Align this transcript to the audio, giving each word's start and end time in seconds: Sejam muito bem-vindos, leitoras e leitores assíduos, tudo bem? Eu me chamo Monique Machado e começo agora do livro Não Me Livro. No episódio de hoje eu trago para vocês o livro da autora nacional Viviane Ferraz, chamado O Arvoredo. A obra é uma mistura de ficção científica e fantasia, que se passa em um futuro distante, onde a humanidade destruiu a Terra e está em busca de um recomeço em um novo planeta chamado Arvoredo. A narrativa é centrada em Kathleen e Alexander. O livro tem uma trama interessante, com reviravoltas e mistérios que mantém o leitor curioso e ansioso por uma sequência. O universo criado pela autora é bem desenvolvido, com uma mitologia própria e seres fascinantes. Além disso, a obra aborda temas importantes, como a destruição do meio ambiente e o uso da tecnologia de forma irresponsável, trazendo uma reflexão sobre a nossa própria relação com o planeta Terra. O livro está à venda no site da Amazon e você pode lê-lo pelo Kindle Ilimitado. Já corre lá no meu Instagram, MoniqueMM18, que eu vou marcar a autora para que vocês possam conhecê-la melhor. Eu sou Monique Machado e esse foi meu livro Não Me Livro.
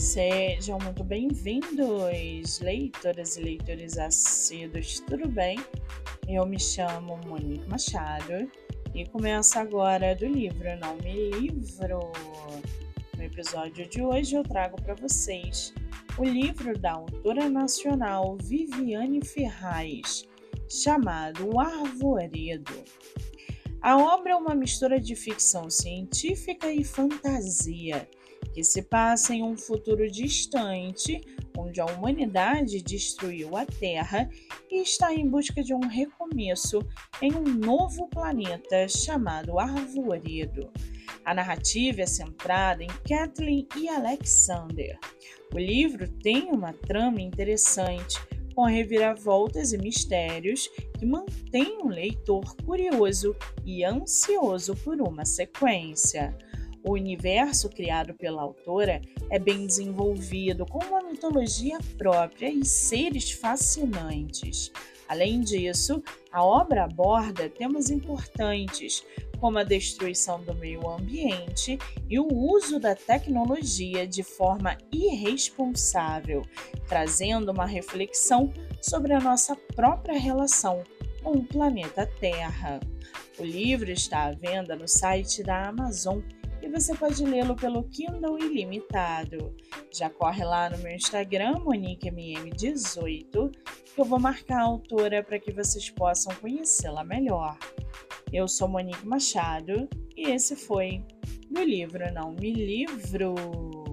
Sejam 0.00 0.78
muito 0.78 1.04
bem-vindos, 1.04 2.58
leitoras 2.60 3.36
e 3.36 3.42
leitores 3.42 3.98
assíduos, 3.98 5.00
tudo 5.00 5.28
bem? 5.28 5.58
Eu 6.26 6.46
me 6.46 6.58
chamo 6.58 7.20
Monique 7.26 7.68
Machado 7.68 8.50
e 8.94 9.04
começo 9.04 9.58
agora 9.58 10.16
do 10.16 10.24
livro 10.26 10.64
Não 10.78 10.96
Me 10.96 11.30
Livro. 11.32 12.12
No 13.14 13.22
episódio 13.22 13.86
de 13.86 14.00
hoje 14.02 14.36
eu 14.36 14.42
trago 14.42 14.80
para 14.80 14.94
vocês 14.94 15.74
o 16.16 16.24
livro 16.24 16.76
da 16.78 16.92
autora 16.92 17.50
nacional 17.50 18.38
Viviane 18.42 19.22
Ferraz, 19.22 20.26
chamado 20.66 21.54
O 21.54 21.60
Arvoredo. 21.60 22.84
A 23.82 23.98
obra 23.98 24.32
é 24.32 24.36
uma 24.36 24.54
mistura 24.54 24.98
de 24.98 25.14
ficção 25.14 25.68
científica 25.68 26.72
e 26.72 26.84
fantasia, 26.84 28.08
que 28.52 28.64
se 28.64 28.82
passa 28.82 29.34
em 29.34 29.42
um 29.42 29.56
futuro 29.56 30.10
distante, 30.10 31.20
onde 31.56 31.80
a 31.80 31.86
humanidade 31.86 32.82
destruiu 32.82 33.56
a 33.56 33.66
Terra 33.66 34.28
e 34.70 34.82
está 34.82 35.14
em 35.14 35.28
busca 35.28 35.62
de 35.62 35.74
um 35.74 35.86
recomeço 35.86 36.80
em 37.20 37.32
um 37.34 37.44
novo 37.44 38.08
planeta 38.08 38.88
chamado 38.88 39.58
Arvoredo. 39.58 40.70
A 41.24 41.34
narrativa 41.34 42.02
é 42.02 42.06
centrada 42.06 42.82
em 42.82 42.88
Kathleen 43.08 43.66
e 43.76 43.88
Alexander. 43.88 44.98
O 45.52 45.58
livro 45.58 46.08
tem 46.22 46.50
uma 46.50 46.72
trama 46.72 47.20
interessante, 47.20 48.18
com 48.54 48.64
reviravoltas 48.64 49.72
e 49.72 49.78
mistérios 49.78 50.68
que 50.98 51.06
mantém 51.06 51.78
o 51.82 51.88
leitor 51.88 52.56
curioso 52.64 53.34
e 53.64 53.84
ansioso 53.84 54.74
por 54.76 55.00
uma 55.00 55.24
sequência. 55.24 56.36
O 56.82 56.92
universo 56.92 57.68
criado 57.68 58.14
pela 58.14 58.42
autora 58.42 59.02
é 59.30 59.38
bem 59.38 59.66
desenvolvido, 59.66 60.64
com 60.64 60.78
uma 60.84 61.02
mitologia 61.02 61.78
própria 61.98 62.48
e 62.48 62.64
seres 62.64 63.30
fascinantes. 63.30 64.72
Além 65.06 65.40
disso, 65.40 66.02
a 66.32 66.44
obra 66.44 66.84
aborda 66.84 67.50
temas 67.50 67.90
importantes, 67.90 69.04
como 69.40 69.58
a 69.58 69.64
destruição 69.64 70.42
do 70.42 70.54
meio 70.54 70.88
ambiente 70.88 71.78
e 72.08 72.18
o 72.18 72.28
uso 72.32 72.78
da 72.78 72.94
tecnologia 72.94 74.06
de 74.06 74.22
forma 74.22 74.78
irresponsável, 74.92 76.42
trazendo 76.86 77.50
uma 77.50 77.66
reflexão 77.66 78.52
sobre 78.80 79.12
a 79.12 79.20
nossa 79.20 79.56
própria 79.74 80.18
relação 80.18 80.82
com 81.22 81.32
o 81.32 81.44
planeta 81.44 82.06
Terra. 82.20 82.80
O 83.38 83.44
livro 83.44 83.90
está 83.90 84.24
à 84.24 84.32
venda 84.32 84.76
no 84.76 84.86
site 84.86 85.42
da 85.42 85.68
Amazon 85.68 86.20
e 86.70 86.72
você 86.72 86.94
pode 86.94 87.24
lê-lo 87.24 87.56
pelo 87.56 87.82
Kindle 87.82 88.38
Ilimitado. 88.38 89.52
Já 89.92 90.08
corre 90.08 90.44
lá 90.44 90.70
no 90.70 90.78
meu 90.78 90.94
Instagram, 90.94 91.54
MoniqueMM18, 91.64 93.50
que 93.92 94.00
eu 94.00 94.04
vou 94.04 94.20
marcar 94.20 94.60
a 94.60 94.66
autora 94.66 95.20
para 95.22 95.40
que 95.40 95.50
vocês 95.50 95.90
possam 95.90 96.32
conhecê-la 96.36 97.02
melhor. 97.02 97.58
Eu 98.32 98.46
sou 98.46 98.68
Monique 98.68 99.04
Machado 99.04 99.88
e 100.16 100.30
esse 100.30 100.54
foi 100.54 101.02
meu 101.50 101.64
livro 101.64 102.12
Não 102.14 102.30
Me 102.32 102.52
Livro. 102.52 103.89